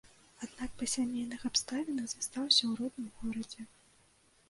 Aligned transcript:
Аднак 0.45 0.71
па 0.79 0.85
сямейных 0.93 1.45
абставінах 1.51 2.09
застаўся 2.17 2.61
ў 2.67 2.71
родным 2.83 3.09
горадзе. 3.23 3.73